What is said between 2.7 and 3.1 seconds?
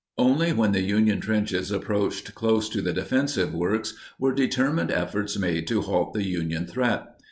the